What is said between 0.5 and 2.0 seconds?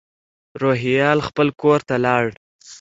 روهیال خپل کور ته